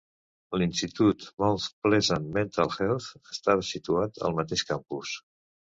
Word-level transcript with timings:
L'Institut 0.61 1.25
Mount 1.43 1.67
Pleasant 1.87 2.27
Mental 2.39 2.75
Health 2.79 3.13
estava 3.37 3.69
situat 3.73 4.23
al 4.31 4.39
mateix 4.41 4.71
campus. 4.73 5.19